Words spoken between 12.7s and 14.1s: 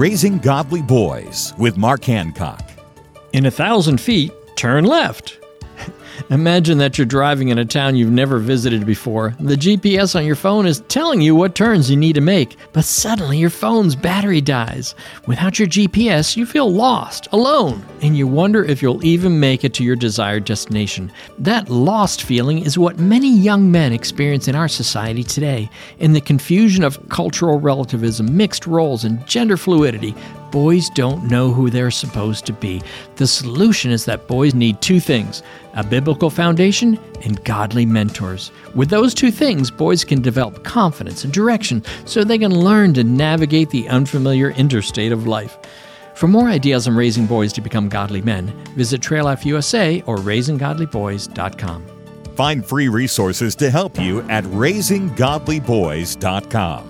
but suddenly your phone's